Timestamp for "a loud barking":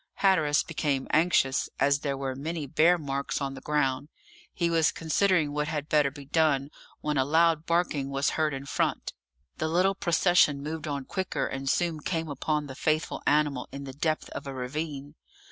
7.19-8.09